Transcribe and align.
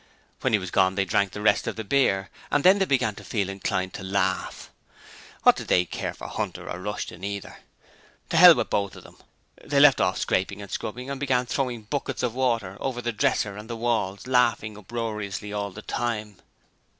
When 0.39 0.53
he 0.53 0.57
was 0.57 0.71
gone 0.71 0.95
they 0.95 1.05
drank 1.05 1.31
the 1.31 1.43
rest 1.43 1.67
of 1.67 1.75
the 1.75 1.83
beer 1.83 2.31
and 2.49 2.63
then 2.63 2.79
they 2.79 2.85
began 2.85 3.13
to 3.13 3.23
feel 3.23 3.49
inclined 3.49 3.93
to 3.93 4.03
laugh. 4.03 4.71
What 5.43 5.55
did 5.55 5.67
they 5.67 5.85
care 5.85 6.15
for 6.15 6.27
Hunter 6.27 6.67
or 6.67 6.79
Rushton 6.79 7.23
either? 7.23 7.59
To 8.31 8.37
hell 8.37 8.55
with 8.55 8.71
both 8.71 8.95
of 8.95 9.05
'em! 9.05 9.17
They 9.63 9.79
left 9.79 10.01
off 10.01 10.17
scraping 10.17 10.59
and 10.59 10.71
scrubbing, 10.71 11.11
and 11.11 11.19
began 11.19 11.45
throwing 11.45 11.83
buckets 11.83 12.23
of 12.23 12.33
water 12.33 12.77
over 12.79 12.99
the 12.99 13.11
dresser 13.13 13.55
and 13.55 13.69
the 13.69 13.77
walls, 13.77 14.25
laughing 14.25 14.75
uproariously 14.75 15.53
all 15.53 15.69
the 15.69 15.83
time. 15.83 16.37